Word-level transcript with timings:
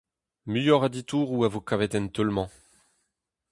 Muioc'h 0.51 0.85
a 0.87 0.89
ditouroù 0.93 1.39
a 1.45 1.49
vo 1.53 1.61
kavet 1.69 1.93
en 1.97 2.05
teul-mañ. 2.13 2.49